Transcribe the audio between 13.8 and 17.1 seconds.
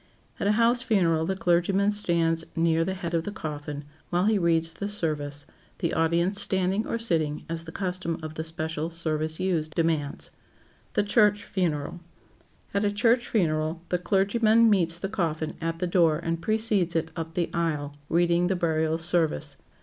the clergyman meets the coffin at the door and precedes